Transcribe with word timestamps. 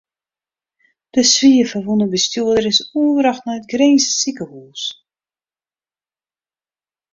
De 1.13 1.21
swier 1.31 1.67
ferwûne 1.71 2.07
bestjoerder 2.13 2.65
is 2.71 2.81
oerbrocht 2.99 3.43
nei 3.45 3.57
it 3.59 3.69
Grinzer 3.71 4.13
sikehús. 4.19 4.83